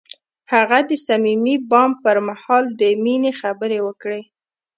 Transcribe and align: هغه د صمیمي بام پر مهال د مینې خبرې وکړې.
هغه 0.53 0.79
د 0.89 0.91
صمیمي 1.05 1.55
بام 1.69 1.91
پر 2.03 2.17
مهال 2.27 2.63
د 2.79 2.81
مینې 3.03 3.31
خبرې 3.41 3.79
وکړې. 3.87 4.21